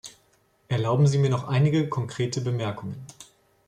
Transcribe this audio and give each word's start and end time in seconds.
Erlauben 0.67 1.03
mir 1.03 1.09
Sie 1.09 1.29
noch 1.29 1.47
einige 1.47 1.87
konkrete 1.87 2.41
Bemerkungen. 2.41 3.05